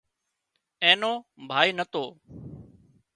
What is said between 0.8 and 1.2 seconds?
اين نو